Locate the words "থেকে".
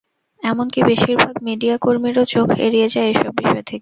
3.57-3.69